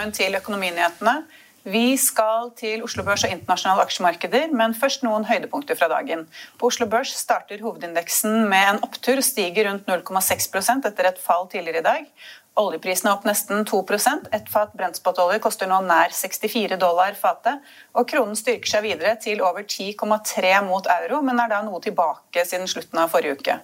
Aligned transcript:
Velkommen 0.00 0.16
til 0.16 0.36
Økonominyhetene. 0.38 1.12
Vi 1.68 1.96
skal 2.00 2.54
til 2.56 2.80
Oslo 2.82 3.02
Børs 3.04 3.26
og 3.26 3.32
internasjonale 3.34 3.82
aksjemarkeder, 3.84 4.48
men 4.56 4.72
først 4.72 5.02
noen 5.04 5.26
høydepunkter 5.28 5.76
fra 5.76 5.90
dagen. 5.92 6.22
På 6.56 6.70
Oslo 6.70 6.86
Børs 6.88 7.12
starter 7.12 7.60
hovedindeksen 7.60 8.48
med 8.48 8.64
en 8.64 8.78
opptur 8.80 9.20
og 9.20 9.26
stiger 9.26 9.68
rundt 9.68 9.84
0,6% 9.90 10.88
etter 10.88 11.08
et 11.10 11.18
fall 11.20 11.44
tidligere 11.52 11.82
i 11.82 11.84
dag. 11.84 12.06
Oljeprisen 12.56 13.10
er 13.10 13.18
opp 13.18 13.26
nesten 13.28 13.66
2% 13.68 14.30
Et 14.32 14.48
fat 14.48 14.72
brentspotolje 14.72 15.38
koster 15.38 15.68
nå 15.68 15.82
nær 15.84 16.14
64 16.16 16.78
dollar 16.80 17.12
fatet. 17.12 17.60
Og 17.92 18.08
kronen 18.08 18.38
styrker 18.40 18.72
seg 18.72 18.86
videre 18.86 19.18
til 19.20 19.42
over 19.44 19.68
10,3 19.68 20.54
mot 20.64 20.86
euro, 20.96 21.20
men 21.20 21.40
er 21.44 21.52
da 21.52 21.60
noe 21.66 21.80
tilbake 21.84 22.46
siden 22.48 22.64
slutten 22.72 23.02
av 23.04 23.12
forrige 23.12 23.36
uke. 23.36 23.58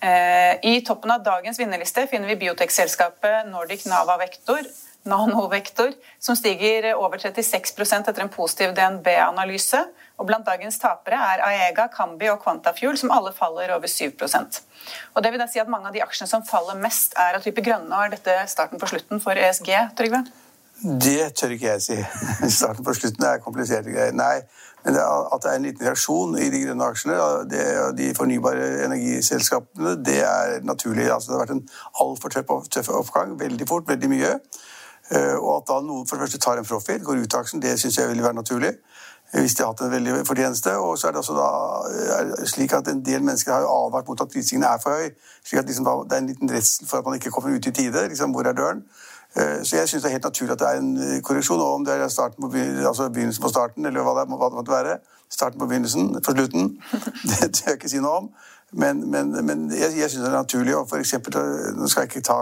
Eh, 0.00 0.54
I 0.70 0.78
toppen 0.86 1.10
av 1.10 1.26
dagens 1.26 1.58
vinnerliste 1.58 2.06
finner 2.06 2.30
vi 2.30 2.38
biotekselskapet 2.46 3.50
Nordic 3.50 3.84
Nava 3.90 4.16
Vektor, 4.22 4.62
Nanovektor, 5.08 5.92
som 6.18 6.36
stiger 6.36 6.90
over 6.94 7.18
36% 7.18 8.10
etter 8.10 8.22
en 8.22 8.32
positiv 8.32 8.74
DNB-analyse. 8.76 9.80
Og 10.20 10.28
Blant 10.28 10.44
dagens 10.44 10.76
tapere 10.78 11.16
er 11.16 11.40
Aega, 11.46 11.86
Cambi 11.92 12.28
og 12.28 12.42
Quantafuel, 12.42 12.98
som 13.00 13.12
alle 13.14 13.32
faller 13.32 13.72
over 13.72 13.88
7% 13.88 14.60
Og 15.14 15.22
det 15.24 15.32
vil 15.32 15.40
da 15.40 15.46
si 15.48 15.62
at 15.62 15.70
Mange 15.72 15.88
av 15.88 15.96
de 15.96 16.02
aksjene 16.04 16.28
som 16.28 16.44
faller 16.44 16.76
mest, 16.76 17.16
er 17.16 17.38
av 17.38 17.44
type 17.44 17.64
grønne. 17.64 17.88
og 17.88 18.04
Er 18.04 18.16
dette 18.16 18.36
starten 18.52 18.80
på 18.80 18.90
slutten 18.90 19.22
for 19.24 19.32
ESG, 19.32 19.72
Trygve? 19.96 20.24
Det 20.80 21.34
tør 21.36 21.54
ikke 21.56 21.74
jeg 21.74 21.82
si. 21.84 21.96
Starten 22.60 22.84
på 22.84 22.94
slutten 22.96 23.24
er 23.28 23.40
kompliserte 23.44 23.92
greier. 23.92 24.12
Nei, 24.16 24.40
men 24.84 24.96
det 24.96 25.02
at 25.04 25.42
det 25.44 25.50
er 25.50 25.58
en 25.58 25.66
liten 25.68 25.86
reaksjon 25.86 26.38
i 26.40 26.48
de 26.52 26.62
grønne 26.64 26.86
aksjene, 26.88 27.16
og 27.20 27.96
de 27.98 28.06
fornybare 28.16 28.68
energiselskapene, 28.86 29.98
det 30.04 30.20
er 30.24 30.60
naturlig. 30.64 31.10
Altså, 31.12 31.30
det 31.30 31.36
har 31.36 31.44
vært 31.44 31.56
en 31.58 31.66
altfor 32.04 32.32
tøff 32.32 32.92
oppgang, 32.96 33.36
veldig 33.40 33.68
fort, 33.68 33.88
veldig 33.88 34.12
mye. 34.12 34.32
Eh, 35.10 35.36
og 35.36 35.56
at 35.56 35.68
da 35.68 35.80
noen 35.82 36.06
for 36.06 36.16
det 36.16 36.26
første 36.26 36.38
tar 36.38 36.58
en 36.58 36.68
profil, 36.68 37.02
går 37.04 37.24
ut 37.24 37.34
av 37.34 37.44
aksjen, 37.44 37.62
det 37.62 37.78
syns 37.80 37.98
jeg 37.98 38.08
vil 38.08 38.22
være 38.22 38.38
naturlig. 38.38 38.74
Hvis 39.32 39.54
de 39.54 39.62
har 39.62 39.70
hatt 39.70 39.80
en 39.80 39.90
veldig 39.90 40.26
fortjeneste. 40.26 40.76
Og 40.76 40.98
så 40.98 41.06
er 41.06 41.10
det 41.10 41.18
også 41.18 41.34
da 41.38 41.50
eh, 42.18 42.46
slik 42.50 42.72
at 42.74 42.88
en 42.88 43.04
del 43.06 43.22
mennesker 43.22 43.52
har 43.52 43.66
advart 43.66 44.08
mot 44.08 44.20
at 44.20 44.32
prisingen 44.32 44.66
er 44.66 44.78
for 44.82 44.90
høy. 44.90 45.10
slik 45.46 45.58
at 45.58 45.66
liksom 45.66 45.86
Det 45.86 46.16
er 46.16 46.18
en 46.18 46.26
liten 46.26 46.50
redsel 46.50 46.86
for 46.86 46.98
at 46.98 47.04
man 47.04 47.14
ikke 47.14 47.30
kommer 47.30 47.56
ut 47.56 47.66
i 47.66 47.70
tide. 47.70 48.08
Liksom, 48.08 48.30
hvor 48.30 48.42
er 48.42 48.52
døren? 48.52 48.82
Eh, 49.36 49.62
så 49.64 49.76
jeg 49.76 49.88
syns 49.88 50.02
det 50.02 50.08
er 50.08 50.16
helt 50.18 50.24
naturlig 50.24 50.52
at 50.52 50.58
det 50.58 50.68
er 50.68 50.78
en 50.78 50.96
eh, 50.96 51.22
korreksjon. 51.22 51.60
Og 51.60 51.74
om 51.74 51.84
det 51.84 51.94
er 51.94 52.08
starten 52.08 52.42
på 52.42 52.56
altså 52.88 53.08
begynnelsen 53.08 53.42
på 53.42 53.48
starten, 53.48 53.86
eller 53.86 54.02
hva 54.02 54.16
det, 54.18 54.26
hva 54.34 54.48
det 54.48 54.58
måtte 54.58 54.72
være. 54.72 54.98
Starten 55.30 55.60
på 55.60 55.66
begynnelsen, 55.66 56.22
på 56.26 56.32
slutten. 56.32 56.78
Det 57.30 57.54
tør 57.54 57.70
jeg 57.70 57.78
ikke 57.78 57.88
si 57.88 58.02
noe 58.02 58.16
om. 58.16 58.28
Men, 58.72 59.10
men, 59.10 59.30
men 59.46 59.70
jeg, 59.70 59.94
jeg 59.98 60.10
syns 60.10 60.24
det 60.24 60.32
er 60.32 60.42
naturlig. 60.42 60.76
og 60.76 60.88
for 60.88 60.96
eksempel, 60.96 61.38
Nå 61.76 61.86
skal 61.86 62.02
jeg 62.02 62.10
ikke 62.10 62.26
ta, 62.26 62.40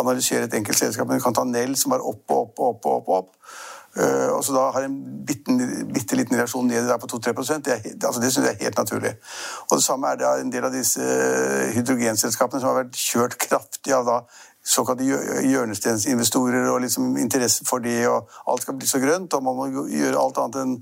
analysere 0.00 0.48
et 0.48 0.58
enkelt 0.58 0.78
selskap, 0.78 1.08
men 1.08 1.18
du 1.18 1.24
kan 1.24 1.36
ta 1.36 1.44
Nell, 1.44 1.76
som 1.76 1.94
var 1.94 2.04
opp 2.04 2.30
og 2.30 2.42
opp 2.42 2.58
og 2.58 2.68
opp. 2.68 2.86
og 2.86 2.96
opp, 2.96 3.08
opp. 3.08 3.54
Uh, 3.94 4.34
og 4.34 4.40
så 4.42 4.50
da 4.56 4.62
har 4.74 4.88
en 4.88 4.94
bitte, 5.26 5.54
bitte 5.94 6.16
liten 6.18 6.34
reaksjon 6.34 6.66
ned 6.66 6.88
der 6.88 6.98
på 6.98 7.06
2-3 7.12 7.60
Det, 7.62 7.76
altså 8.02 8.20
det 8.20 8.32
syns 8.32 8.48
jeg 8.48 8.56
er 8.56 8.64
helt 8.64 8.78
naturlig. 8.78 9.12
Og 9.70 9.76
Det 9.76 9.84
samme 9.84 10.08
er 10.08 10.16
det 10.16 10.32
en 10.40 10.50
del 10.52 10.64
av 10.66 10.74
disse 10.74 11.04
hydrogenselskapene 11.76 12.60
som 12.60 12.72
har 12.72 12.80
vært 12.82 12.98
kjørt 12.98 13.38
kraftig 13.38 13.94
av 13.94 14.08
da 14.08 14.18
såkalte 14.64 15.04
hjørnestensinvestorer 15.04 16.70
og 16.72 16.80
liksom 16.80 17.16
interesse 17.20 17.66
for 17.68 17.84
det, 17.84 18.08
og 18.08 18.30
alt 18.48 18.64
skal 18.64 18.78
bli 18.80 18.88
så 18.88 18.98
grønt, 18.98 19.34
og 19.36 19.44
man 19.44 19.58
må 19.58 19.86
gjøre 19.92 20.18
alt 20.18 20.40
annet 20.40 20.62
enn 20.62 20.76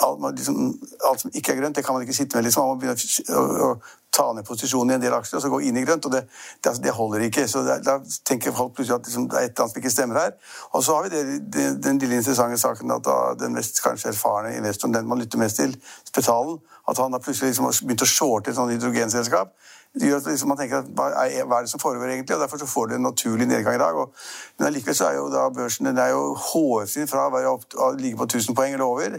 alt, 0.00 0.38
liksom, 0.38 0.78
alt 1.10 1.20
som 1.20 1.30
ikke 1.34 1.52
er 1.52 1.60
grønt, 1.60 1.76
det 1.76 1.84
kan 1.84 1.94
man 1.94 2.02
ikke 2.02 2.16
sitte 2.16 2.36
med. 2.36 2.44
Liksom. 2.44 2.66
Man 2.66 2.76
må 2.76 2.80
begynne 2.80 3.38
å, 3.38 3.70
å, 3.70 4.02
ta 4.16 4.30
ned 4.32 4.46
posisjonen 4.48 4.94
i 4.94 4.96
en 4.96 5.02
del 5.02 5.12
aksjer 5.12 5.36
og 5.36 5.42
så 5.44 5.50
gå 5.52 5.58
inn 5.68 5.76
i 5.76 5.82
grønt. 5.84 6.06
og 6.08 6.12
Det, 6.14 6.22
det, 6.24 6.70
altså, 6.70 6.82
det 6.82 6.94
holder 6.96 7.26
ikke. 7.26 7.44
så 7.48 7.62
Da 7.66 7.98
tenker 8.24 8.54
folk 8.56 8.72
plutselig 8.76 8.96
at 8.96 9.10
liksom, 9.10 9.28
det 9.28 9.36
er 9.36 9.48
et 9.48 9.50
eller 9.50 9.66
annet 9.66 9.74
som 9.74 9.82
ikke 9.82 9.92
stemmer 9.92 10.20
her. 10.20 10.32
Og 10.72 10.84
så 10.84 10.96
har 10.96 11.04
vi 11.04 11.22
det, 11.52 11.66
den 11.84 12.00
lille 12.00 12.22
interessante 12.22 12.58
saken 12.58 12.96
at 12.96 13.04
da, 13.04 13.18
den 13.44 13.58
mest 13.58 13.82
kanskje 13.84 14.14
erfarne 14.14 14.56
investoren, 14.56 14.94
den 14.96 15.08
man 15.10 15.20
lytter 15.20 15.42
mest 15.42 15.60
til, 15.60 15.76
Spetalen, 16.08 16.58
at 16.88 17.02
han 17.02 17.12
har 17.12 17.20
plutselig 17.20 17.52
liksom 17.52 17.68
begynt 17.82 18.06
å 18.06 18.10
shorte 18.10 18.50
et 18.50 18.56
sånt 18.56 18.72
hydrogenselskap 18.72 19.52
det 20.00 20.10
gjør 20.10 20.20
at 20.20 20.26
liksom 20.28 20.50
man 20.52 20.58
tenker 20.60 20.82
at 20.82 20.88
hva 20.92 21.06
er, 21.24 21.44
hva 21.48 21.58
er, 21.58 21.64
det 21.64 21.72
som 21.72 21.80
foregår 21.80 22.10
egentlig? 22.12 22.36
og 22.36 22.42
Derfor 22.42 22.60
så 22.60 22.68
får 22.68 22.86
du 22.86 22.94
en 22.94 23.06
naturlig 23.06 23.46
nedgang 23.48 23.78
i 23.78 23.80
dag. 23.80 23.96
Og, 23.96 24.12
men 24.58 24.68
allikevel 24.68 24.96
så 24.96 25.08
er 25.08 25.16
jo 25.16 25.28
da 25.32 25.46
børsen 25.48 25.88
den 25.88 26.00
er 26.02 26.12
jo 26.12 26.34
hårfin 26.50 27.08
fra 27.08 27.28
å 27.32 27.92
ligge 27.96 28.18
på 28.20 28.28
1000 28.28 28.56
poeng 28.56 28.76
eller 28.76 28.84
over. 28.84 29.18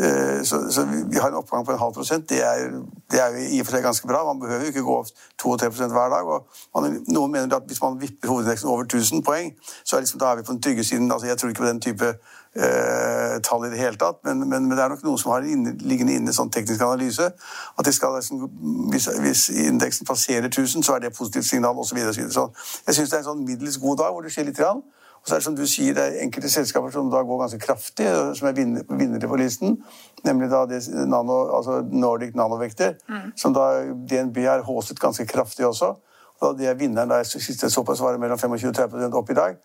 Eh, 0.00 0.42
så, 0.44 0.70
så, 0.70 0.86
vi 1.10 1.18
har 1.18 1.28
en 1.28 1.34
oppgang 1.34 1.66
på 1.66 1.72
en 1.72 1.78
halv 1.78 1.92
prosent. 1.94 2.28
Det 2.28 2.40
er, 2.44 2.70
det 3.10 3.20
er 3.22 3.28
jo 3.28 3.42
i 3.56 3.60
og 3.60 3.66
for 3.66 3.76
seg 3.76 3.84
ganske 3.86 4.08
bra. 4.10 4.24
Man 4.26 4.40
behøver 4.40 4.64
jo 4.66 4.72
ikke 4.72 4.82
gå 4.82 4.96
opp 4.98 5.10
2-3 5.42 5.68
hver 5.92 6.08
dag. 6.14 6.30
man, 6.74 6.96
Noen 7.08 7.32
mener 7.32 7.56
at 7.56 7.62
hvis 7.66 7.82
man 7.82 8.00
vipper 8.00 8.28
hovedindeksen 8.28 8.68
over 8.68 8.82
1000 8.82 9.22
poeng, 9.22 9.52
så 9.84 9.96
er 9.96 10.00
liksom, 10.00 10.18
da 10.18 10.32
er 10.32 10.36
vi 10.36 10.42
på 10.42 10.52
den 10.52 10.62
trygge 10.62 10.84
siden. 10.84 11.12
Altså, 11.12 11.26
jeg 11.26 11.38
tror 11.38 11.48
ikke 11.48 11.62
på 11.62 11.68
den 11.68 11.80
type 11.80 12.08
eh, 12.56 13.36
tall 13.42 13.66
i 13.66 13.70
det 13.70 13.78
hele 13.78 13.96
tatt, 13.96 14.18
men, 14.24 14.38
men, 14.48 14.66
men, 14.66 14.70
det 14.70 14.84
er 14.84 14.88
nok 14.88 15.02
noen 15.06 15.18
som 15.18 15.30
har 15.30 15.46
inne, 15.46 15.76
liggende 15.80 16.18
inne 16.18 16.34
sånn 16.34 16.50
teknisk 16.50 16.82
analyse. 16.82 17.30
at 17.78 17.94
skal, 17.94 18.18
liksom, 18.18 18.48
hvis, 18.90 19.08
hvis, 19.20 19.48
indeksen 19.68 20.06
passerer 20.06 20.50
1000, 20.50 20.82
så 20.82 20.94
er 20.94 21.06
det 21.06 21.16
positivt 21.16 21.46
signal 21.46 21.78
osv. 21.78 21.94
Så, 21.94 21.94
videre, 21.94 22.30
så 22.32 22.48
jeg 22.86 22.94
syns 22.94 23.10
det 23.10 23.16
er 23.16 23.22
en 23.22 23.30
sånn 23.30 23.46
middels 23.46 23.78
god 23.78 24.02
dag 24.02 24.12
hvor 24.12 24.26
det 24.26 24.34
skjer 24.34 24.50
litt. 24.50 24.58
Grann. 24.58 24.82
Og 25.24 25.28
så 25.28 25.34
er 25.34 25.40
det 25.40 25.44
som 25.44 25.56
du 25.56 25.64
sier, 25.66 25.94
det 25.96 26.02
er 26.04 26.18
enkelte 26.20 26.50
selskaper 26.52 26.90
som 26.92 27.06
da 27.08 27.22
går 27.24 27.38
ganske 27.40 27.58
kraftig, 27.58 28.06
som 28.36 28.48
er 28.48 28.58
vinnere 28.58 29.28
på 29.28 29.38
listen. 29.40 29.78
Nemlig 30.24 30.50
da 30.52 30.66
nano, 31.08 31.38
altså 31.56 31.78
Nordic 31.88 32.34
Nanovekter, 32.36 32.98
mm. 33.08 33.30
som 33.36 33.54
da 33.56 33.70
DNB 34.10 34.42
har 34.44 34.66
håset 34.68 35.00
ganske 35.00 35.24
kraftig 35.26 35.66
også. 35.66 35.94
Og 36.40 36.44
da 36.44 36.52
det 36.58 36.68
er 36.68 36.76
vinneren 36.76 37.08
der 37.08 37.24
siste 37.24 37.70
såpass 37.70 38.02
var 38.04 38.12
det 38.12 38.20
mellom 38.20 38.38
25 38.38 38.68
og 38.68 38.76
30 38.76 39.16
opp 39.16 39.30
i 39.30 39.38
dag. 39.38 39.56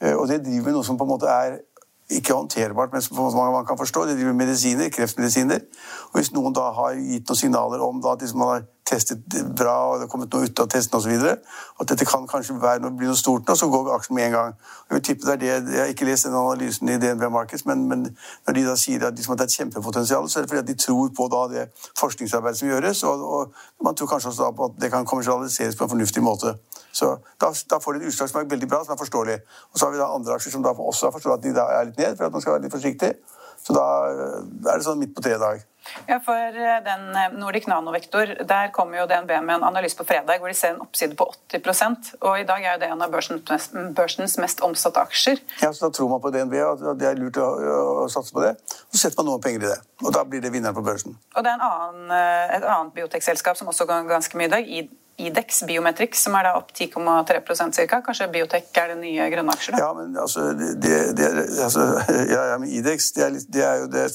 Eh, 0.00 0.16
og 0.16 0.28
det 0.28 0.46
driver 0.46 0.64
med 0.64 0.78
noe 0.78 0.84
som 0.84 0.96
på 0.96 1.04
en 1.04 1.12
måte 1.12 1.28
er 1.28 1.58
ikke 2.10 2.34
håndterbart, 2.34 2.92
men 2.92 3.02
som 3.02 3.36
man 3.52 3.66
kan 3.66 3.78
forstå. 3.78 4.06
De 4.06 4.16
driver 4.16 4.32
medisiner, 4.32 4.88
kreftmedisiner. 4.88 5.60
Og 6.12 6.20
hvis 6.20 6.32
noen 6.32 6.56
da 6.56 6.70
har 6.72 6.96
gitt 6.96 7.28
noen 7.28 7.40
signaler 7.44 7.84
om 7.84 8.00
da, 8.00 8.16
at 8.16 8.34
man 8.34 8.48
har 8.48 8.64
testet 8.86 9.22
bra, 9.56 9.74
og 9.88 9.94
det 9.94 10.06
har 10.06 10.10
kommet 10.10 10.32
noe 10.34 10.48
ut 10.48 10.60
av 10.62 10.68
testen 10.72 10.98
osv., 10.98 11.12
at 11.22 11.90
dette 11.90 12.06
kan 12.08 12.26
kanskje 12.30 12.56
være 12.62 12.82
noe, 12.82 12.94
bli 12.98 13.08
noe 13.08 13.18
stort 13.18 13.46
nå, 13.48 13.56
så 13.58 13.68
går 13.70 13.92
aksjen 13.94 14.16
med 14.18 14.28
en 14.28 14.34
gang. 14.36 14.56
Jeg 14.88 14.96
vil 14.96 15.04
tippe 15.08 15.28
det 15.28 15.34
er 15.34 15.40
det, 15.42 15.74
jeg 15.74 15.82
har 15.82 15.92
ikke 15.94 16.08
lest 16.08 16.26
den 16.26 16.36
analysen 16.38 16.90
i 16.90 16.98
DNB 17.02 17.28
Markets, 17.32 17.64
men, 17.68 17.86
men 17.88 18.04
når 18.46 18.58
de 18.58 18.66
da 18.66 18.76
sier 18.80 19.06
at, 19.06 19.16
liksom, 19.16 19.36
at 19.36 19.42
det 19.42 19.46
er 19.46 19.52
et 19.52 19.58
kjempepotensial, 19.60 20.28
så 20.28 20.40
er 20.40 20.46
det 20.46 20.52
fordi 20.52 20.64
at 20.64 20.70
de 20.72 20.78
tror 20.84 21.12
på 21.16 21.28
da, 21.32 21.42
det 21.52 21.66
forskningsarbeidet 22.00 22.60
som 22.60 22.70
gjøres, 22.72 23.02
og, 23.08 23.26
og 23.38 23.86
man 23.86 23.98
tror 23.98 24.12
kanskje 24.14 24.32
også 24.32 24.48
da 24.48 24.52
på 24.58 24.70
at 24.70 24.78
det 24.82 24.92
kan 24.94 25.08
kommersialiseres 25.08 25.78
på 25.78 25.86
en 25.86 25.94
fornuftig 25.94 26.24
måte. 26.24 26.56
Så 26.92 27.14
da, 27.40 27.52
da 27.70 27.78
får 27.80 27.96
de 27.96 28.04
et 28.04 28.12
utslag 28.12 28.28
som 28.28 28.42
er 28.42 28.50
veldig 28.50 28.68
bra, 28.68 28.82
som 28.84 28.92
er 28.92 29.00
forståelig. 29.00 29.38
Og 29.72 29.78
så 29.78 29.86
har 29.86 29.94
vi 29.94 30.00
da 30.02 30.10
andre 30.12 30.36
aksjer 30.36 30.52
som 30.52 30.64
da 30.64 30.74
også 30.76 31.08
har 31.08 31.14
forstått 31.14 31.38
at 31.38 31.46
de 31.46 31.54
da 31.56 31.64
er 31.78 31.88
litt 31.88 32.00
ned, 32.02 32.18
for 32.18 32.28
at 32.28 32.34
man 32.34 32.44
skal 32.44 32.58
være 32.58 32.66
litt 32.66 32.74
forsiktig. 32.74 33.14
Så 33.62 33.76
da 33.76 33.86
er 34.12 34.74
det 34.74 34.84
sånn 34.84 35.00
midt 35.00 35.14
på 35.16 35.24
tre-dag. 35.24 35.62
Ja, 36.06 36.18
for 36.24 36.34
eh, 36.36 36.78
den 36.84 37.08
eh, 37.16 37.32
Nordic 37.38 37.66
Nanovektor, 37.66 38.34
der 38.48 38.70
kommer 38.74 39.00
jo 39.00 39.06
DNB 39.10 39.32
med 39.42 39.54
en 39.56 39.66
analyse 39.66 39.98
på 39.98 40.06
fredag 40.06 40.38
hvor 40.40 40.50
de 40.50 40.56
ser 40.56 40.74
en 40.74 40.82
oppside 40.84 41.16
på 41.18 41.26
80 41.50 42.14
og 42.20 42.40
i 42.40 42.46
dag 42.48 42.64
er 42.64 42.76
jo 42.76 42.80
det 42.82 42.90
en 42.94 43.02
av 43.02 43.12
børsens, 43.12 43.68
børsens 43.96 44.38
mest 44.38 44.62
omsatte 44.62 45.02
aksjer. 45.02 45.42
Ja, 45.62 45.72
så 45.72 45.86
Da 45.86 45.90
tror 45.96 46.08
man 46.08 46.22
på 46.22 46.30
DNB, 46.30 46.54
og 46.62 46.98
det 46.98 47.08
er 47.08 47.18
lurt 47.18 47.36
å, 47.42 47.48
å 48.04 48.08
satse 48.12 48.32
på 48.32 48.44
det. 48.44 48.54
Så 48.92 49.02
setter 49.02 49.20
man 49.20 49.32
noen 49.32 49.44
penger 49.44 49.66
i 49.66 49.70
det, 49.72 49.78
og 50.04 50.14
da 50.14 50.24
blir 50.24 50.42
det 50.44 50.52
vinneren 50.54 50.76
på 50.76 50.84
børsen. 50.86 51.18
Og 51.36 51.44
det 51.44 51.52
er 51.52 51.66
annen, 51.66 52.10
eh, 52.14 52.56
et 52.56 52.66
annet 52.66 52.94
biotekselskap 52.96 53.58
som 53.58 53.70
også 53.72 53.88
går 53.90 54.06
ganske 54.10 54.38
mye 54.38 54.50
i 54.50 54.54
dag, 54.56 54.74
Idex 55.16 55.62
Biometrics, 55.66 56.22
som 56.24 56.34
er 56.38 56.46
da 56.48 56.52
opp 56.56 56.72
10,3% 56.72 57.76
ca. 57.86 58.00
Kanskje 58.06 58.28
Biotek 58.32 58.78
er 58.80 58.92
det 58.92 58.96
nye 59.02 59.28
grønne 59.32 59.52
aksjer? 59.52 59.76
Ja, 59.78 59.90
men 59.96 60.16
altså, 60.18 60.48
det, 60.56 60.94
det, 61.18 61.28
altså 61.62 61.84
ja, 62.34 62.42
ja, 62.52 62.58
men 62.58 62.68
Idex 62.72 63.12
det 63.16 63.24
er, 63.26 63.38
det 63.54 63.64
er 63.66 63.76
jo 63.82 63.86
det, 63.92 64.06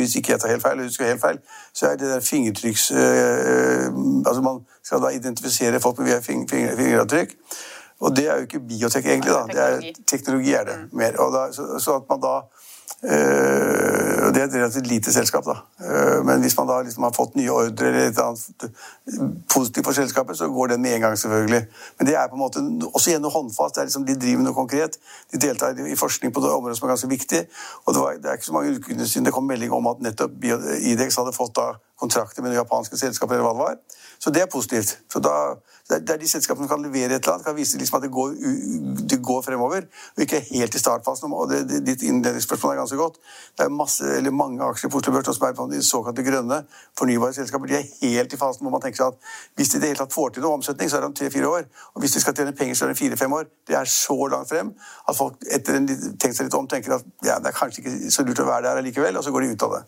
Hvis 0.00 0.16
ikke 0.16 0.32
jeg 0.32 0.40
tar 0.40 0.54
helt 0.54 0.64
feil, 0.64 0.82
husker 0.82 1.10
helt 1.10 1.20
feil, 1.20 1.40
så 1.74 1.92
er 1.92 2.00
det 2.00 2.10
der 2.10 2.20
fingertrykks... 2.20 2.90
Øh, 2.90 3.86
altså 4.26 4.42
Man 4.42 4.60
skal 4.84 5.02
da 5.02 5.08
identifisere 5.14 5.80
folk 5.80 6.04
via 6.04 6.20
finger, 6.20 6.48
finger, 6.50 6.76
fingeravtrykk. 6.76 7.36
Og 8.00 8.16
det 8.16 8.28
er 8.28 8.34
jo 8.34 8.48
ikke 8.48 8.60
biotek, 8.60 9.06
egentlig. 9.06 9.32
da, 9.32 9.44
det 9.52 9.62
er 9.62 10.02
Teknologi 10.06 10.52
er 10.52 10.64
det 10.64 10.76
mer. 10.92 11.12
Da, 11.12 11.52
så, 11.52 11.78
så 11.78 11.96
at 11.96 12.08
man 12.10 12.20
da 12.20 12.40
Uh, 13.04 14.15
det 14.36 14.42
er 14.42 14.48
et 14.50 14.54
relativt 14.54 14.86
lite 14.90 15.12
selskap, 15.12 15.46
da. 15.48 15.54
Uh, 15.80 16.20
men 16.28 16.42
hvis 16.44 16.56
man 16.58 16.68
da 16.68 16.82
liksom 16.84 17.06
har 17.06 17.14
fått 17.16 17.38
nye 17.38 17.52
ordre 17.52 17.88
eller 17.88 18.10
et 18.10 18.18
annet 18.20 18.66
positivt 19.52 19.88
for 19.88 19.96
selskapet, 19.96 20.36
så 20.36 20.50
går 20.52 20.74
den 20.74 20.82
med 20.84 20.94
en 20.94 21.06
gang, 21.06 21.16
selvfølgelig. 21.18 21.62
Men 21.96 22.10
det 22.10 22.18
er 22.20 22.28
på 22.28 22.36
en 22.36 22.42
måte 22.42 22.64
også 22.90 23.10
igjen 23.14 23.24
noe 23.24 23.32
håndfast. 23.32 23.80
Liksom, 23.80 24.04
de 24.04 24.18
driver 24.20 24.44
noe 24.44 24.58
konkret. 24.58 25.00
De 25.32 25.40
deltar 25.40 25.80
i 25.80 25.96
forskning 25.96 26.34
på 26.36 26.44
det 26.44 26.52
området 26.52 26.76
som 26.76 26.88
er 26.88 26.92
ganske 26.92 27.10
viktig. 27.14 27.42
Og 27.86 27.94
det, 27.94 28.02
var, 28.02 28.20
det 28.20 28.30
er 28.30 28.38
ikke 28.38 28.50
så 28.50 28.58
mange 28.58 28.76
ukene 28.76 29.08
siden 29.08 29.30
det 29.30 29.32
kom 29.32 29.48
melding 29.48 29.72
om 29.72 29.88
at 29.88 30.04
nettopp 30.04 30.44
Idex 30.44 31.16
hadde 31.16 31.32
fått 31.36 31.56
da 31.56 31.72
kontrakter 32.00 32.42
med 32.42 32.52
de 32.52 32.60
japanske 32.60 32.98
selskaper, 33.00 33.34
eller 33.34 33.46
hva 33.46 33.54
det 33.54 33.64
var. 33.64 34.02
Så 34.18 34.30
det 34.30 34.42
er 34.42 34.50
positivt. 34.52 34.98
Så 35.12 35.20
da, 35.20 35.32
det 35.88 36.10
er 36.10 36.20
de 36.20 36.28
selskapene 36.28 36.66
som 36.66 36.76
kan 36.76 36.84
levere 36.84 37.16
et 37.16 37.24
eller 37.24 37.34
annet, 37.34 37.46
kan 37.46 37.56
vise 37.56 37.78
liksom 37.78 37.98
at 37.98 38.04
det 38.04 38.10
går, 38.12 38.32
det 39.10 39.18
går, 39.22 39.42
fremover, 39.42 39.86
og 40.16 40.22
ikke 40.24 40.40
helt 40.50 40.74
i 40.74 40.78
startfasen. 40.78 41.32
og 41.32 41.50
det, 41.50 41.62
det, 41.70 41.80
Ditt 41.86 42.02
innledningsspørsmål 42.02 42.72
er 42.72 42.80
ganske 42.80 42.96
godt. 42.96 43.20
Det 43.58 43.64
er 43.64 43.72
masse, 43.72 44.30
mange 44.30 44.64
aksjer 44.64 44.90
på 44.90 45.00
Oslo 45.00 45.12
Børs 45.12 45.30
som 45.36 45.48
er 45.48 45.56
på 45.56 45.68
de 45.72 45.82
såkalte 45.82 46.24
grønne, 46.26 46.62
fornybare 46.98 47.32
selskaper. 47.32 47.66
De 47.66 47.78
er 47.78 47.88
helt 48.02 48.32
i 48.32 48.40
fasen 48.40 48.66
hvor 48.66 48.76
man 48.76 48.84
tenker 48.84 49.02
seg 49.02 49.14
at 49.14 49.34
hvis 49.56 49.72
de 49.72 49.78
i 49.78 49.80
det 49.80 49.92
hele 49.92 50.02
tatt 50.02 50.16
får 50.16 50.36
til 50.36 50.46
noe 50.46 50.60
omsetning, 50.60 50.90
så 50.90 50.98
er 50.98 51.04
det 51.04 51.12
om 51.12 51.16
tre-fire 51.16 51.48
år. 51.48 51.68
Og 51.94 52.04
hvis 52.04 52.16
de 52.16 52.24
skal 52.24 52.36
tjene 52.36 52.56
penger, 52.56 52.74
så 52.74 52.86
er 52.86 52.94
det 52.94 52.98
fire-fem 52.98 53.32
år. 53.32 53.48
Det 53.68 53.76
er 53.78 53.88
så 53.90 54.16
langt 54.32 54.52
frem 54.52 54.72
at 55.08 55.16
folk 55.16 55.44
etter 55.52 55.78
en 55.80 55.88
tenkt 55.88 56.36
seg 56.36 56.48
litt 56.48 56.58
om 56.58 56.68
tenker 56.68 56.98
at 56.98 57.06
ja, 57.24 57.38
det 57.38 57.52
er 57.52 57.56
kanskje 57.56 57.84
ikke 57.84 58.10
så 58.10 58.26
lurt 58.26 58.42
å 58.42 58.48
være 58.48 58.68
der 58.68 58.82
allikevel, 58.82 59.16
og 59.16 59.24
så 59.24 59.32
går 59.34 59.46
de 59.46 59.54
ut 59.54 59.68
av 59.68 59.78
det. 59.78 59.84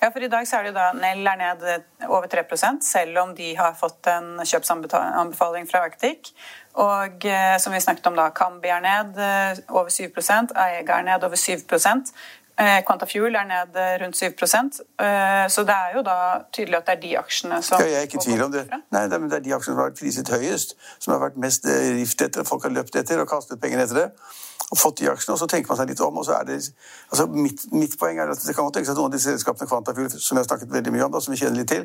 Ja, 0.00 0.10
for 0.10 0.24
I 0.24 0.30
dag 0.32 0.46
så 0.48 0.58
er 0.58 0.66
det 0.66 0.72
jo 0.72 0.78
da 0.78 0.86
Nell 0.96 1.26
er 1.26 1.40
ned 1.40 1.66
over 2.08 2.28
3 2.30 2.44
selv 2.84 3.18
om 3.22 3.34
de 3.34 3.54
har 3.56 3.74
fått 3.74 4.06
en 4.12 4.40
kjøpsanbefaling 4.44 5.68
fra 5.70 5.84
Arctic. 5.88 6.32
Og 6.76 7.24
eh, 7.24 7.58
som 7.58 7.72
vi 7.72 7.80
snakket 7.80 8.06
om 8.06 8.16
da, 8.18 8.28
Kambi 8.36 8.68
er 8.68 8.82
ned 8.84 9.16
eh, 9.16 9.62
over 9.68 9.88
7 9.90 10.10
Aega 10.54 10.98
er 10.98 11.06
ned 11.06 11.24
over 11.24 11.36
7 11.36 11.56
eh, 12.56 12.82
Quantafuel 12.84 13.34
er 13.34 13.46
ned 13.48 13.78
eh, 13.80 13.94
rundt 14.02 14.16
7 14.16 14.26
eh, 14.26 15.46
Så 15.48 15.64
det 15.64 15.76
er 15.76 15.96
jo 15.96 16.02
da 16.04 16.18
tydelig 16.52 16.76
at 16.76 16.86
det 16.86 16.96
er 16.96 17.00
de 17.00 17.14
aksjene 17.18 17.62
som 17.62 17.80
ja, 17.80 17.86
Jeg 17.86 18.00
er 18.00 18.10
ikke 18.10 18.20
i 18.20 18.26
tvil 18.26 18.42
om 18.44 18.52
det. 18.52 18.66
Nei, 18.92 19.06
det 19.08 19.20
er 19.20 19.46
de 19.48 19.54
aksjene 19.56 19.72
som 19.72 19.80
har 19.80 19.90
vært 19.90 20.00
priset 20.02 20.32
høyest, 20.36 20.76
som 20.98 21.16
har 21.16 21.24
vært 21.28 21.40
mest 21.40 21.64
eh, 21.70 21.94
rift 21.96 22.22
etter, 22.22 22.44
folk 22.44 22.68
har 22.68 22.76
løpt 22.76 23.00
etter 23.00 23.24
og 23.24 23.30
kastet 23.30 23.62
penger 23.62 23.86
etter 23.86 24.04
det 24.04 24.10
og 24.66 24.78
fått 24.78 24.98
de 24.98 25.06
aksjene, 25.10 25.36
og 25.36 25.38
så 25.38 25.46
tenker 25.46 25.70
man 25.70 25.78
seg 25.78 25.90
litt 25.92 26.00
om. 26.02 26.16
og 26.18 26.24
så 26.26 26.32
er 26.40 26.46
det, 26.48 26.56
altså 27.10 27.26
mitt, 27.30 27.60
mitt 27.72 27.92
poeng 27.98 28.18
er 28.18 28.32
at 28.32 28.42
Det 28.42 28.54
kan 28.54 28.70
tenkes 28.74 28.90
at 28.90 28.98
noen 28.98 29.12
av 29.12 29.14
disse 29.14 29.30
selskapene 29.30 29.68
Kvantafjord, 29.70 30.10
som 30.10 30.36
jeg 30.36 30.42
har 30.42 30.48
snakket 30.48 30.72
veldig 30.72 30.92
mye 30.94 31.04
om, 31.06 31.12
da, 31.14 31.20
som 31.22 31.34
vi 31.34 31.38
kjenner 31.38 31.60
litt 31.60 31.70
til, 31.70 31.84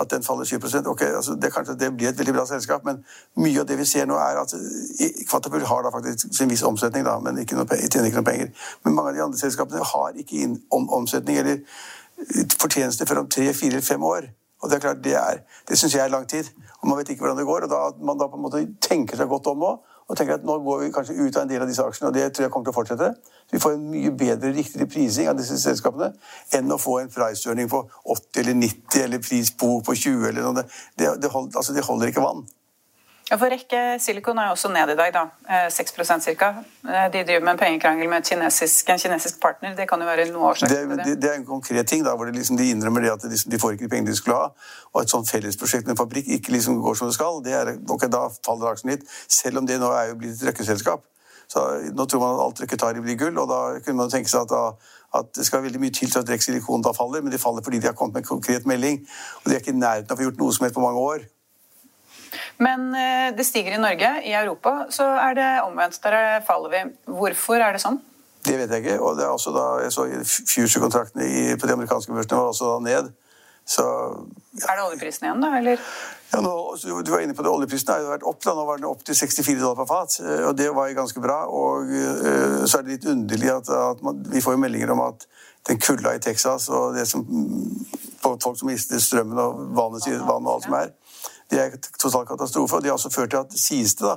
at 0.00 0.10
den 0.10 0.24
faller 0.24 0.48
7% 0.48 0.88
ok, 0.88 1.02
altså 1.18 1.36
det, 1.36 1.52
Kanskje 1.52 1.76
det 1.82 1.90
blir 1.96 2.08
et 2.08 2.18
veldig 2.18 2.36
bra 2.38 2.46
selskap, 2.48 2.86
men 2.88 3.02
mye 3.44 3.60
av 3.60 3.68
det 3.68 3.76
vi 3.78 3.88
ser 3.90 4.08
nå, 4.08 4.16
er 4.16 4.40
at 4.40 4.56
Kvantafjord 5.28 5.68
har 5.68 5.84
da 5.84 5.92
faktisk 5.92 6.32
sin 6.32 6.48
viss 6.48 6.64
omsetning, 6.64 7.04
da, 7.04 7.18
men 7.20 7.44
ikke 7.44 7.60
noe, 7.60 7.68
tjener 7.68 8.08
ikke 8.08 8.22
noe 8.22 8.30
penger. 8.30 8.70
Men 8.84 8.96
mange 8.96 9.12
av 9.12 9.18
de 9.18 9.24
andre 9.28 9.44
selskapene 9.44 9.84
har 9.92 10.16
ikke 10.24 10.40
inn, 10.46 10.56
om, 10.72 10.88
omsetning 10.96 11.42
eller 11.44 11.60
fortjeneste 12.56 13.04
før 13.06 13.26
om 13.26 13.28
tre, 13.28 13.50
fire 13.52 13.76
eller 13.76 13.84
fem 13.84 14.02
år. 14.02 14.32
Og 14.64 14.70
Det 14.70 14.76
er 14.78 14.80
klart, 14.80 15.04
det, 15.04 15.14
er, 15.20 15.42
det 15.68 15.76
syns 15.76 15.92
jeg 15.92 16.06
er 16.06 16.12
lang 16.12 16.24
tid. 16.28 16.48
Og 16.80 16.88
Man 16.88 16.98
vet 16.98 17.10
ikke 17.12 17.26
hvordan 17.26 17.38
det 17.38 17.44
går. 17.46 17.66
og 17.66 17.70
da 17.70 17.80
man 18.00 18.18
da 18.18 18.30
på 18.32 18.38
en 18.38 18.46
måte 18.46 18.62
tenker 18.80 19.16
seg 19.16 19.28
godt 19.28 19.50
om 19.52 19.66
òg 19.68 19.90
og 20.08 20.16
tenker 20.18 20.36
at 20.36 20.44
nå 20.44 20.58
går 20.64 20.82
vi 20.82 20.90
kanskje 20.92 21.16
ut 21.16 21.36
av 21.36 21.44
en 21.44 21.52
del 21.52 21.62
av 21.64 21.70
disse 21.70 21.84
aksjene, 21.84 22.10
og 22.10 22.16
det 22.16 22.26
tror 22.32 22.46
jeg 22.46 22.52
kommer 22.52 22.68
til 22.68 22.74
å 22.74 22.78
fortsette. 22.78 23.10
Så 23.44 23.56
vi 23.56 23.62
får 23.62 23.76
en 23.76 23.86
mye 23.92 24.12
bedre, 24.24 24.52
riktigere 24.56 24.88
prising 24.90 25.30
av 25.30 25.38
disse 25.38 25.56
selskapene 25.60 26.10
enn 26.56 26.74
å 26.74 26.80
få 26.80 26.98
en 27.00 27.12
price 27.12 27.54
på 27.72 27.80
80 28.16 28.42
eller 28.42 28.60
90 28.60 29.04
eller 29.04 29.24
pris 29.24 29.54
på 29.56 29.70
20 29.86 30.28
eller 30.28 30.44
noe. 30.44 30.66
Det, 30.98 31.08
det, 31.22 31.32
hold, 31.32 31.52
altså 31.56 31.76
det 31.76 31.86
holder 31.88 32.12
ikke 32.12 32.24
vann. 32.24 32.44
Ja, 33.30 33.38
for 33.40 33.48
Rekke 33.48 33.78
Silicon 34.04 34.36
er 34.36 34.50
jo 34.50 34.52
også 34.52 34.68
ned 34.68 34.90
i 34.92 34.96
dag, 34.98 35.12
da. 35.14 35.22
6 35.72 35.94
eh, 35.96 36.34
ca. 36.36 36.48
Eh, 36.84 37.06
de 37.12 37.22
driver 37.24 37.44
med 37.46 37.54
en 37.54 37.60
pengekrangel 37.62 38.08
med 38.08 38.26
kinesisk, 38.28 38.90
en 38.92 38.98
kinesisk 39.00 39.40
partner. 39.40 39.72
Det 39.76 39.86
kan 39.88 40.00
jo 40.00 40.06
være 40.06 40.26
noe 40.32 40.50
årsak 40.50 40.68
til 40.68 40.90
det. 40.90 40.98
Det, 41.06 41.14
det 41.22 41.30
er 41.30 41.38
en 41.38 41.46
konkret 41.46 41.88
ting, 41.88 42.04
da, 42.04 42.12
hvor 42.16 42.28
liksom 42.28 42.60
de 42.60 42.68
innrømmer 42.70 43.00
det 43.00 43.14
at 43.14 43.24
de, 43.24 43.58
får 43.58 43.78
ikke 43.78 43.86
de 43.86 43.90
pengene 43.94 44.12
de 44.12 44.16
skulle 44.16 44.36
ha. 44.36 44.50
Og 44.92 45.00
et 45.02 45.14
sånt 45.14 45.30
fellesprosjekt 45.30 45.88
med 45.88 45.96
en 45.96 46.02
fabrikk 46.02 46.28
ikke 46.36 46.52
liksom 46.52 46.82
går 46.84 47.00
som 47.00 47.08
det 47.08 47.16
skal, 47.16 47.40
det 47.44 47.56
er, 47.56 47.72
ok, 47.96 48.06
da 48.12 48.26
faller 48.44 48.74
aksjen 48.74 48.92
litt. 48.92 49.08
Selv 49.40 49.62
om 49.62 49.72
det 49.72 49.80
nå 49.80 49.88
er 49.96 50.12
jo 50.12 50.20
blitt 50.20 50.36
et 50.36 50.48
røkkeselskap. 50.50 51.08
Så 51.48 51.64
Nå 51.96 52.06
tror 52.08 52.20
man 52.20 52.36
at 52.36 52.44
alt 52.44 52.60
røkke 52.64 52.76
tar 52.80 52.96
i 52.96 53.04
blir 53.04 53.16
gull, 53.20 53.38
og 53.40 53.48
da 53.48 53.60
kunne 53.84 54.04
man 54.04 54.12
tenke 54.12 54.28
seg 54.28 54.44
at, 54.44 54.52
da, 54.52 55.18
at 55.20 55.32
det 55.36 55.44
skal 55.48 55.64
veldig 55.64 55.80
mye 55.80 55.96
til 55.96 56.12
til 56.12 56.20
at 56.20 56.28
Rex 56.28 56.48
Silikon 56.48 56.84
da 56.84 56.92
faller, 56.96 57.24
men 57.24 57.32
de 57.32 57.40
faller 57.40 57.64
fordi 57.64 57.80
de 57.80 57.88
har 57.88 57.96
kommet 57.96 58.18
med 58.18 58.24
en 58.24 58.32
konkret 58.36 58.68
melding. 58.68 59.00
Og 59.42 59.48
de 59.48 59.56
er 59.56 59.64
ikke 59.64 59.72
i 59.72 59.80
nærheten 59.80 60.12
av 60.12 60.16
å 60.16 60.20
få 60.20 60.28
gjort 60.28 60.44
noe 60.44 60.56
som 60.56 60.68
helst 60.68 60.76
på 60.76 60.84
mange 60.84 61.08
år. 61.12 61.26
Men 62.62 62.94
eh, 62.94 63.28
det 63.36 63.46
stiger 63.46 63.74
i 63.74 63.82
Norge. 63.82 64.10
I 64.24 64.34
Europa 64.38 64.86
så 64.94 65.06
er 65.18 65.34
det 65.38 65.50
omvendt. 65.64 66.00
Der 66.04 66.40
faller 66.46 66.70
vi. 66.70 66.82
Hvorfor 67.10 67.58
er 67.58 67.74
det 67.74 67.82
sånn? 67.82 68.00
Det 68.44 68.58
vet 68.60 68.70
jeg 68.70 68.84
ikke. 68.84 68.98
og 69.00 69.16
det 69.16 69.24
er 69.24 69.32
også 69.32 69.54
da, 69.54 69.68
jeg 69.80 69.92
så 69.94 70.04
Future-kontraktene 70.52 71.56
på 71.56 71.66
de 71.68 71.72
amerikanske 71.72 72.12
børsene 72.12 72.40
var 72.40 72.50
også 72.52 72.74
da 72.74 72.80
ned. 72.84 73.12
Så, 73.64 73.84
ja. 74.60 74.66
Er 74.68 74.76
det 74.76 74.84
oljeprisen 74.84 75.24
igjen, 75.24 75.40
da? 75.40 75.54
eller? 75.56 75.80
Ja, 76.34 76.40
nå, 76.44 76.52
Du 77.06 77.10
var 77.12 77.22
inne 77.24 77.34
på 77.34 77.42
det. 77.42 77.50
Oljeprisen 77.50 77.92
har 77.92 78.02
jo 78.02 78.10
vært 78.12 78.26
opp. 78.28 78.42
da, 78.44 78.52
Nå 78.52 78.66
var 78.68 78.80
den 78.80 78.88
opp 78.90 79.04
til 79.06 79.16
64 79.16 79.60
dollar 79.62 79.78
per 79.78 79.88
fat. 79.88 80.18
Eh, 80.20 80.42
og 80.48 80.56
Det 80.58 80.68
var 80.76 80.90
jo 80.90 80.98
ganske 80.98 81.22
bra. 81.24 81.38
og 81.48 81.88
uh, 81.88 82.66
Så 82.66 82.78
er 82.78 82.84
det 82.84 82.98
litt 82.98 83.08
underlig 83.08 83.50
at, 83.54 83.70
at 83.70 84.02
man, 84.04 84.20
vi 84.28 84.44
får 84.44 84.58
jo 84.58 84.62
meldinger 84.66 84.92
om 84.92 85.00
at 85.08 85.24
den 85.68 85.80
kulda 85.80 86.12
i 86.12 86.20
Texas 86.20 86.68
og 86.68 86.92
det 86.92 87.06
som 87.08 87.24
folk 88.20 88.58
som 88.58 88.68
mister 88.68 89.00
strømmen 89.00 89.38
og 89.40 89.62
vannet, 89.76 90.08
vann 90.26 90.44
og 90.44 90.58
alt 90.58 90.66
som 90.66 90.76
er, 90.76 90.90
det 91.50 91.60
er 91.60 91.76
total 92.00 92.26
katastrofe. 92.26 92.76
og 92.76 92.82
Det 92.82 92.88
har 92.88 92.98
også 92.98 93.10
ført 93.10 93.30
til 93.30 93.42
at 93.42 93.56
sies 93.58 93.94
det 93.94 94.06
da, 94.08 94.16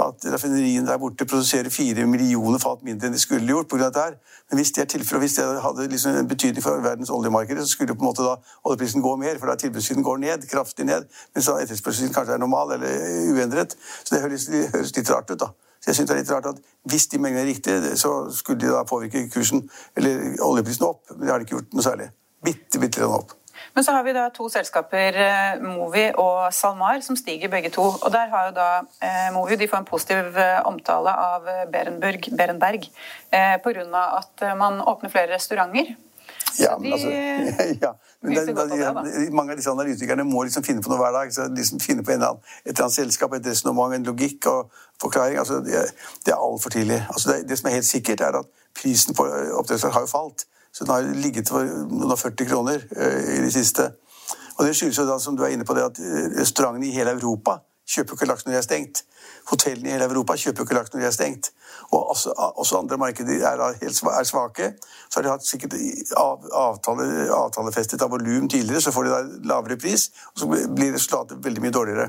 at 0.00 0.26
raffineriene 0.32 0.86
der 0.86 0.98
borte 0.98 1.26
produserer 1.26 1.70
fire 1.70 2.06
millioner 2.06 2.58
fat 2.58 2.82
mindre 2.82 3.06
enn 3.06 3.14
de 3.14 3.20
skulle 3.22 3.46
gjort. 3.46 3.72
Av 3.72 3.82
dette 3.84 4.06
her. 4.06 4.16
Men 4.50 4.58
hvis 4.58 4.72
det 4.74 4.82
er 4.82 4.88
tilfellet, 4.90 5.22
hvis 5.22 5.36
det 5.38 5.44
hadde 5.62 5.86
liksom 5.90 6.16
en 6.18 6.28
betydning 6.28 6.62
for 6.62 6.82
verdens 6.82 7.10
oljemarked, 7.14 7.60
så 7.60 7.68
skulle 7.68 7.94
på 7.94 8.02
en 8.02 8.10
måte 8.10 8.26
da 8.26 8.34
oljeprisen 8.64 9.02
gå 9.02 9.16
mer, 9.16 9.38
for 9.38 9.46
da 9.46 9.54
tilbudssiden 9.60 10.02
går 10.02 10.18
ned, 10.24 10.48
kraftig 10.50 10.86
ned, 10.86 11.06
mens 11.34 11.48
etterspørselssiden 11.48 12.14
kanskje 12.14 12.34
er 12.34 12.42
normal 12.42 12.74
eller 12.74 13.06
uendret. 13.34 13.76
Så 14.04 14.16
det 14.16 14.22
høres, 14.22 14.48
det 14.50 14.66
høres 14.74 14.96
litt 14.96 15.14
rart 15.14 15.30
ut. 15.30 15.38
da. 15.40 15.52
Så 15.80 15.90
jeg 15.90 15.94
synes 15.94 16.10
det 16.10 16.16
er 16.16 16.22
litt 16.22 16.32
rart 16.32 16.46
at 16.46 16.60
Hvis 16.90 17.06
de 17.06 17.18
mengdene 17.18 17.46
er 17.46 17.52
riktige, 17.52 17.96
så 17.96 18.10
skulle 18.32 18.60
de 18.60 18.72
da 18.72 18.82
påvirke 18.88 19.28
kursen, 19.30 19.68
eller 19.96 20.36
oljeprisen 20.42 20.84
opp, 20.84 21.06
men 21.10 21.20
det 21.20 21.30
har 21.30 21.38
de 21.38 21.46
ikke 21.46 21.56
gjort 21.56 21.72
noe 21.72 21.82
særlig. 21.82 22.10
Bitte, 22.44 22.80
bitte 22.80 23.00
litt 23.00 23.08
opp. 23.08 23.32
Men 23.74 23.84
så 23.84 23.92
har 23.92 24.04
vi 24.06 24.14
da 24.14 24.28
to 24.30 24.46
selskaper, 24.52 25.16
eh, 25.18 25.62
Movi 25.62 26.04
og 26.14 26.52
SalMar, 26.54 27.00
som 27.02 27.16
stiger 27.18 27.50
begge 27.50 27.72
to. 27.74 27.82
Og 27.82 28.12
der 28.14 28.30
har 28.30 28.48
jo 28.48 28.54
da 28.54 28.68
eh, 29.02 29.28
Movi 29.34 29.58
de 29.58 29.68
får 29.68 29.82
en 29.82 29.88
positiv 29.88 30.38
eh, 30.38 30.60
omtale 30.66 31.10
av 31.10 31.48
Berenberg, 31.72 32.30
Berenberg 32.38 32.86
eh, 33.30 33.56
pga. 33.64 34.04
at 34.22 34.48
man 34.58 34.80
åpner 34.80 35.10
flere 35.10 35.34
restauranter. 35.34 35.96
Ja, 36.58 36.78
men 36.78 36.92
altså, 36.92 37.08
ja. 37.82 37.92
Men 38.24 38.34
det, 38.34 38.54
det, 38.56 39.32
mange 39.32 39.52
av 39.52 39.58
disse 39.58 39.70
analytikerne 39.70 40.24
må 40.24 40.46
liksom 40.46 40.64
finne 40.64 40.80
på 40.80 40.88
noe 40.88 40.96
hver 40.96 41.12
dag. 41.12 41.32
så 41.34 41.44
liksom 41.52 41.80
finne 41.80 42.04
på 42.04 42.14
en 42.14 42.22
eller 42.22 42.30
annen, 42.32 42.54
Et 42.64 42.70
eller 42.70 42.86
annet 42.86 42.96
selskap, 42.96 43.34
et 43.36 43.46
resonnement, 43.46 43.92
en 43.92 44.06
logikk 44.06 44.46
og 44.48 44.70
forklaring. 45.02 45.38
altså 45.38 45.58
Det, 45.60 45.82
det 46.24 46.32
er 46.32 46.40
altfor 46.40 46.70
tidlig. 46.70 47.02
Altså 47.10 47.32
det, 47.32 47.48
det, 47.48 47.58
som 47.58 47.68
er 47.68 47.74
helt 47.74 47.90
sikkert, 47.90 48.20
er 48.20 48.38
at 48.38 48.46
prisen 48.80 49.14
på 49.14 49.26
oppdrettslaks 49.58 49.94
har 49.94 50.06
jo 50.06 50.10
falt. 50.14 50.46
Så 50.74 50.84
den 50.84 50.94
har 50.94 51.12
ligget 51.22 51.48
for 51.48 51.62
noen 51.90 52.18
40 52.18 52.48
kroner 52.50 52.82
eh, 52.96 53.36
i 53.36 53.42
det 53.44 53.52
siste. 53.54 53.92
Og 54.56 54.66
Det 54.66 54.74
skyldes 54.74 54.98
jo 54.98 55.06
da, 55.06 55.18
som 55.22 55.36
du 55.36 55.44
er 55.44 55.54
inne 55.54 55.66
på, 55.66 55.74
det 55.76 55.86
at 55.86 56.00
eh, 56.02 56.32
restaurantene 56.40 56.88
i 56.88 56.94
hele 56.94 57.14
Europa 57.14 57.60
kjøper 57.94 58.16
ikke 58.16 58.28
laks 58.30 58.46
når 58.46 58.54
de 58.54 58.58
er 58.58 58.64
stengt. 58.64 59.02
Hotellene 59.50 59.90
i 59.90 59.92
hele 59.92 60.08
Europa 60.08 60.36
kjøper 60.40 60.64
ikke 60.64 60.76
laks 60.78 60.94
når 60.94 61.02
de 61.02 61.06
er 61.06 61.14
stengt. 61.14 61.50
Og 61.90 62.10
også, 62.14 62.32
også 62.34 62.78
andre 62.80 62.98
markeder 62.98 63.44
er, 63.46 63.60
er, 63.60 64.24
svake. 64.24 64.70
Så 65.08 65.18
har 65.18 65.26
de 65.26 65.32
hatt 65.34 65.46
sikkert 65.46 65.76
avtale, 66.18 67.28
avtalefestet 67.34 68.02
av 68.02 68.10
volum 68.14 68.48
tidligere, 68.48 68.80
så 68.80 68.94
får 68.94 69.06
de 69.06 69.12
da 69.12 69.52
lavere 69.52 69.76
pris, 69.78 70.08
og 70.32 70.42
så 70.42 70.48
blir 70.48 70.94
resultatet 70.96 71.44
veldig 71.44 71.62
mye 71.62 71.76
dårligere. 71.76 72.08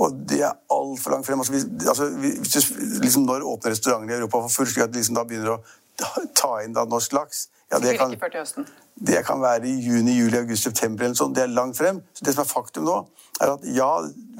Og 0.00 0.14
det 0.30 0.40
er 0.46 0.56
altfor 0.72 1.12
langt 1.16 1.26
frem. 1.26 1.42
Altså, 1.42 1.52
hvis, 1.52 1.66
altså, 1.88 2.06
hvis, 2.22 2.70
liksom, 3.02 3.26
når 3.28 3.44
åpner 3.44 3.74
restaurantene 3.74 4.14
i 4.14 4.20
Europa 4.20 4.44
for 4.46 4.60
fullt, 4.60 4.72
slik 4.72 4.86
at 4.86 4.94
de 4.94 5.02
liksom 5.02 5.18
da 5.18 5.26
begynner 5.28 5.58
å 5.58 5.60
ta 6.34 6.52
inn 6.64 6.76
da 6.76 6.84
norsk 6.84 7.12
laks? 7.12 7.48
Ja, 7.70 7.78
det 7.78 7.96
kan... 7.98 8.16
Det 9.00 9.22
kan 9.24 9.40
være 9.40 9.64
i 9.64 9.78
juni, 9.80 10.12
juli, 10.18 10.36
august, 10.36 10.66
september 10.66 11.06
eller 11.06 11.16
sånn. 11.16 11.32
Det 11.32 11.46
er 11.46 11.52
langt 11.54 11.78
frem. 11.78 12.02
Så 12.12 12.26
det 12.26 12.34
som 12.36 12.44
er 12.44 12.50
faktum 12.50 12.84
nå, 12.84 12.96
er 13.40 13.54
at 13.54 13.62
ja, 13.72 13.88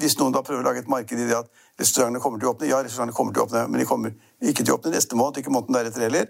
hvis 0.01 0.19
noen 0.19 0.35
da 0.35 0.43
prøver 0.45 0.61
å 0.61 0.67
lage 0.69 0.83
et 0.83 0.91
marked 0.91 1.17
i 1.17 1.25
det 1.25 1.37
at 1.39 1.49
restaurantene 1.81 2.21
kommer 2.21 2.41
til 2.41 2.51
å 2.51 2.53
åpne, 2.53 2.69
ja, 2.69 2.81
restaurantene 2.85 3.17
kommer 3.17 3.33
til 3.33 3.41
å 3.41 3.45
åpne, 3.47 3.63
men 3.71 3.81
de 3.81 3.87
kommer 3.89 4.13
ikke 4.41 4.61
til 4.61 4.75
å 4.75 4.77
åpne 4.77 4.93
neste 4.93 5.17
måned, 5.17 5.39
ikke 5.41 5.53
måneden 5.53 5.79
deretter 5.79 6.05
heller. 6.05 6.29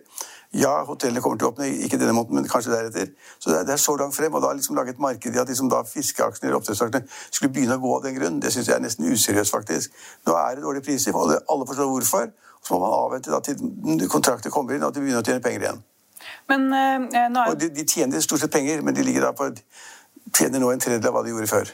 Ja, 0.55 0.71
hotellene 0.87 1.23
kommer 1.23 1.39
til 1.41 1.49
å 1.49 1.51
åpne, 1.51 1.67
ikke 1.87 1.99
denne 1.99 2.15
måneden, 2.15 2.39
men 2.39 2.47
kanskje 2.51 2.71
deretter. 2.71 3.11
Så 3.39 3.51
det 3.51 3.59
er, 3.59 3.67
det 3.67 3.75
er 3.75 3.83
så 3.83 3.97
langt 3.99 4.15
frem, 4.15 4.35
og 4.35 4.43
da 4.45 4.53
liksom 4.55 4.79
lage 4.79 4.95
et 4.95 5.03
marked 5.03 5.35
i 5.35 5.43
at 5.43 5.51
liksom 5.51 5.71
da 5.71 5.83
fiskeaksjene 5.87 6.47
eller 6.47 6.59
oppdrettsaksjene 6.61 7.03
skulle 7.27 7.51
begynne 7.51 7.79
å 7.79 7.83
gå 7.83 7.93
av 7.97 8.07
den 8.07 8.15
grunn, 8.19 8.39
det 8.43 8.51
syns 8.55 8.71
jeg 8.71 8.77
er 8.79 8.83
nesten 8.83 9.11
useriøst, 9.11 9.51
faktisk. 9.51 10.01
Nå 10.27 10.35
er 10.39 10.55
det 10.55 10.63
dårlige 10.63 10.87
priser, 10.87 11.15
og 11.15 11.35
alle 11.35 11.67
forstår 11.67 11.91
hvorfor. 11.91 12.31
Så 12.61 12.75
må 12.75 12.83
man 12.83 12.93
avvente 12.93 13.31
da 13.33 13.39
til 13.43 14.07
kontrakter 14.11 14.53
kommer 14.53 14.75
inn, 14.75 14.83
og 14.83 14.91
at 14.91 14.99
de 14.99 15.03
begynner 15.03 15.23
å 15.23 15.27
tjene 15.27 15.43
penger 15.43 15.67
igjen. 15.67 15.87
Men, 16.51 16.67
eh, 16.73 17.27
nå 17.31 17.43
er... 17.43 17.53
Og 17.53 17.59
de, 17.59 17.69
de, 17.75 17.85
tjener 17.87 18.23
stort 18.23 18.43
sett 18.43 18.53
penger, 18.53 18.81
men 18.85 18.97
de 18.97 19.05
ligger 19.05 19.27
da 19.27 19.33
på 19.37 19.49
tjener 20.35 20.61
nå 20.61 20.71
en 20.71 20.81
tredjedel 20.81 21.11
av 21.11 21.17
hva 21.17 21.23
de 21.25 21.33
gjorde 21.33 21.51
før. 21.51 21.71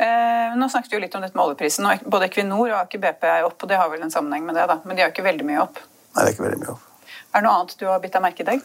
Eh, 0.00 0.56
nå 0.56 0.68
snakket 0.72 0.92
vi 0.92 0.96
jo 0.96 1.02
litt 1.04 1.16
om 1.18 1.24
dette 1.24 1.36
med 1.36 1.44
oljeprisen. 1.44 1.86
og 1.86 2.06
Både 2.12 2.30
Equinor 2.30 2.70
og 2.70 2.78
Aker 2.82 3.02
BP 3.02 3.26
er 3.28 3.48
opp, 3.48 3.58
og 3.60 3.68
det 3.68 3.80
har 3.80 3.90
vel 3.92 4.06
en 4.06 4.12
sammenheng 4.12 4.46
med 4.46 4.56
det, 4.56 4.66
da. 4.70 4.80
Men 4.84 4.96
de 4.96 5.04
har 5.04 5.12
ikke 5.12 5.26
veldig 5.26 5.46
mye 5.48 5.60
opp. 5.66 5.82
Nei, 6.14 6.22
det 6.22 6.28
er 6.28 6.34
ikke 6.36 6.46
veldig 6.48 6.62
mye 6.62 6.74
opp. 6.74 6.86
Er 7.30 7.42
det 7.42 7.46
noe 7.46 7.56
annet 7.58 7.78
du 7.78 7.86
har 7.86 8.00
bitt 8.02 8.16
deg 8.16 8.24
merke 8.24 8.44
i 8.44 8.48
dag? 8.48 8.62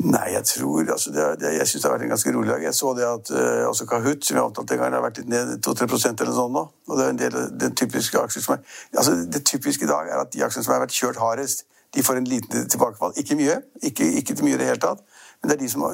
Nei, 0.00 0.30
jeg 0.32 0.44
tror 0.48 0.86
altså 0.94 1.10
det, 1.12 1.24
det, 1.42 1.50
Jeg 1.58 1.68
syns 1.68 1.82
det 1.82 1.88
har 1.88 1.92
vært 1.92 2.04
en 2.06 2.12
ganske 2.14 2.32
rolig 2.32 2.48
dag. 2.48 2.62
Jeg 2.64 2.76
så 2.78 2.92
det 2.96 3.04
at 3.04 3.32
uh, 3.34 3.66
også 3.68 3.86
Kahoot, 3.90 4.24
som 4.24 4.38
jeg 4.38 4.44
omtalte 4.44 4.76
en 4.76 4.80
gang, 4.80 4.94
har 4.96 5.04
vært 5.04 5.20
litt 5.20 5.28
ned 5.28 5.50
2-3 5.66 5.88
eller 6.14 6.36
sånn 6.36 6.54
nå. 6.56 6.62
Og 6.88 6.94
det 6.96 7.04
er 7.04 7.12
en 7.12 7.20
del 7.20 7.36
den 7.60 7.74
typiske 7.76 8.22
aksjer 8.22 8.46
som 8.46 8.54
er 8.56 8.78
Altså, 8.96 9.18
det 9.28 9.42
typiske 9.50 9.84
i 9.84 9.90
dag 9.90 10.08
er 10.08 10.22
at 10.22 10.32
de 10.32 10.44
aksjene 10.46 10.64
som 10.64 10.74
har 10.76 10.84
vært 10.86 10.96
kjørt 10.96 11.20
hardest, 11.20 11.66
de 11.94 12.02
får 12.06 12.20
en 12.20 12.28
liten 12.28 12.68
tilbakefall. 12.68 13.12
Ikke 13.18 13.36
mye. 13.38 13.60
Ikke, 13.82 14.06
ikke 14.20 14.34
til 14.34 14.46
mye 14.46 14.54
i 14.54 14.60
det 14.60 14.68
hele 14.68 14.82
tatt. 14.82 15.00
Men 15.40 15.50
det 15.50 15.56
er 15.56 15.62
de 15.62 15.70
som, 15.72 15.86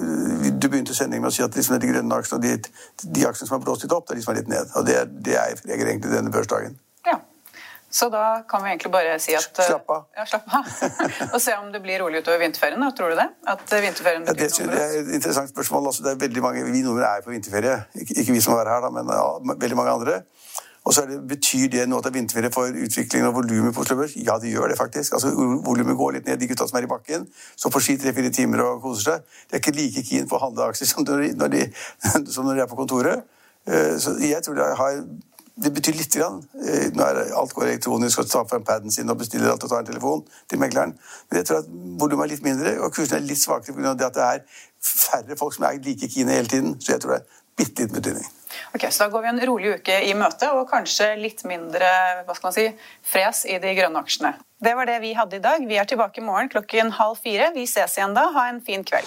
Du 0.61 0.69
begynte 0.69 0.95
sendingen 0.95 1.25
med 1.25 1.31
å 1.31 1.37
si 1.37 1.45
at 1.45 1.55
liksom 1.57 1.79
de 1.81 1.93
grønne 1.93 2.19
aksjene 2.19 2.41
og 2.41 2.45
de, 2.45 3.07
de 3.15 3.29
aksjene 3.29 3.49
som 3.49 3.57
har 3.57 3.63
blåst 3.65 3.87
litt 3.87 3.95
opp, 3.95 4.09
det 4.09 4.17
er 4.17 4.21
de 4.21 4.27
som 4.27 4.35
er 4.35 4.41
litt 4.43 4.51
ned. 4.51 4.75
Og 4.77 4.89
det, 4.89 4.99
det 5.25 5.39
er 5.39 5.55
jeg 5.55 5.79
egentlig 5.79 6.13
denne 6.13 6.33
børsdagen. 6.35 6.77
Ja. 7.07 7.21
Så 7.97 8.09
da 8.13 8.43
kan 8.51 8.65
vi 8.65 8.73
egentlig 8.75 8.91
bare 8.93 9.15
si 9.23 9.37
at 9.39 9.47
Slapp 9.55 9.93
av. 9.95 10.09
Ja, 10.19 10.27
slapp 10.29 10.51
av. 10.59 10.73
og 11.35 11.39
se 11.41 11.55
om 11.57 11.71
det 11.73 11.81
blir 11.85 12.03
rolig 12.03 12.25
utover 12.25 12.43
vinterferien. 12.43 12.83
Da. 12.83 12.91
Tror 12.99 13.15
du 13.15 13.21
det? 13.21 13.29
At 13.55 13.65
vinterferien 13.71 14.27
ja, 14.27 14.35
det, 14.37 14.51
synes, 14.53 14.75
det 14.75 14.83
er 14.83 14.97
et 15.01 15.13
interessant 15.21 15.55
spørsmål. 15.55 15.93
Altså, 15.93 16.05
det 16.05 16.17
er 16.17 16.23
veldig 16.27 16.45
mange, 16.45 16.67
Vi 16.67 16.83
nordmenn 16.83 17.07
er 17.09 17.25
på 17.25 17.33
vinterferie. 17.33 17.79
Ikke, 17.95 18.19
ikke 18.25 18.37
vi 18.37 18.43
som 18.45 18.59
er 18.59 18.73
her, 18.75 18.83
da, 18.85 18.91
men 18.99 19.15
ja, 19.15 19.29
veldig 19.55 19.79
mange 19.79 19.95
andre. 20.01 20.21
Og 20.87 20.95
så 20.95 21.03
det, 21.09 21.19
Betyr 21.29 21.69
det 21.73 21.85
nå 21.91 21.99
at 21.99 22.07
det 22.07 22.13
er 22.13 22.19
vinterferie 22.21 22.53
for 22.55 22.71
utviklingen 22.71 23.27
av 23.29 23.35
volumet 23.35 23.75
på 23.75 23.83
Oslo 23.83 23.99
Børs? 23.99 24.15
Ja, 24.17 24.39
det 24.43 24.53
gjør 24.53 24.71
det 24.71 24.79
faktisk. 24.79 25.17
Altså, 25.19 25.33
Volumet 25.67 25.99
går 25.99 26.17
litt 26.17 26.29
ned. 26.29 26.39
De 26.41 26.49
gutta 26.51 26.69
som 26.71 26.79
er 26.79 26.87
i 26.87 26.91
bakken, 26.91 27.27
står 27.59 27.75
på 27.75 27.83
ski 27.83 27.97
tre-fire 28.01 28.31
timer 28.35 28.63
og 28.65 28.85
koser 28.85 29.11
seg. 29.11 29.39
De 29.51 29.59
er 29.59 29.65
ikke 29.65 29.75
like 29.75 30.05
keen 30.07 30.29
på 30.31 30.39
å 30.39 30.45
handle 30.47 30.69
aksjer 30.71 30.93
som 30.93 31.07
når 31.07 31.51
de, 31.57 31.65
som 32.35 32.47
når 32.47 32.61
de 32.61 32.67
er 32.67 32.71
på 32.71 32.79
kontoret. 32.79 33.27
Eh, 33.67 33.97
så 34.03 34.15
jeg 34.23 34.45
tror 34.47 34.61
det 34.61 34.69
har 34.79 35.01
det 35.65 35.73
betyr 35.73 35.93
lite 35.97 36.21
grann. 36.21 36.43
Eh, 36.69 36.87
nå 36.95 37.03
er 37.03 37.23
alt 37.35 37.55
går 37.57 37.67
elektronisk, 37.71 38.23
og 38.23 38.31
tar 38.31 38.47
frem 38.51 38.65
paden 38.65 38.93
sin 38.93 39.11
og 39.11 39.19
bestiller 39.19 39.51
alt 39.51 39.65
og 39.65 39.73
tar 39.73 39.83
en 39.83 39.91
telefon 39.91 40.23
til 40.51 40.61
megleren. 40.61 40.95
Men 41.31 41.41
jeg 41.41 41.49
tror 41.51 41.63
at 41.65 41.71
volumet 42.01 42.29
er 42.29 42.35
litt 42.35 42.45
mindre, 42.45 42.77
og 42.79 42.93
kursene 42.93 43.23
er 43.23 43.27
litt 43.27 43.41
svakere 43.41 43.75
pga. 43.75 43.97
at 43.97 44.15
det 44.15 44.27
er 44.31 44.63
færre 44.85 45.37
folk 45.39 45.57
som 45.57 45.65
er 45.65 45.81
like 45.83 46.09
kine 46.13 46.37
hele 46.37 46.49
tiden. 46.49 46.77
Så 46.81 46.93
jeg 46.93 47.01
tror 47.01 47.17
det 47.17 47.23
er 47.23 47.41
bitte 47.57 47.83
liten 47.83 47.97
betydning. 48.03 48.36
Ok, 48.75 48.89
så 48.91 49.07
Da 49.07 49.13
går 49.13 49.23
vi 49.23 49.29
en 49.29 49.47
rolig 49.49 49.75
uke 49.79 50.01
i 50.03 50.15
møte, 50.19 50.51
og 50.53 50.69
kanskje 50.71 51.13
litt 51.21 51.45
mindre 51.47 51.87
hva 52.27 52.35
skal 52.35 52.49
man 52.49 52.57
si, 52.57 52.67
fres 53.03 53.45
i 53.47 53.59
de 53.63 53.75
grønne 53.79 54.03
aksjene. 54.03 54.35
Det 54.59 54.73
var 54.75 54.89
det 54.89 55.01
vi 55.03 55.13
hadde 55.15 55.37
i 55.37 55.45
dag. 55.45 55.67
Vi 55.69 55.77
er 55.77 55.85
tilbake 55.85 56.21
i 56.21 56.25
morgen 56.25 56.49
klokken 56.49 56.91
halv 56.99 57.21
fire. 57.23 57.53
Vi 57.55 57.67
ses 57.71 57.99
igjen 57.99 58.17
da. 58.17 58.31
Ha 58.35 58.49
en 58.51 58.63
fin 58.65 58.85
kveld. 58.85 59.07